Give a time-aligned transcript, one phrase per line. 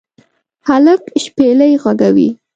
[0.67, 2.29] هلک شپیلۍ ږغوي